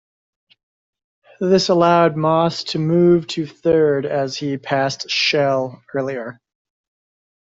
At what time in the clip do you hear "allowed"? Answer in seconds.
1.69-2.17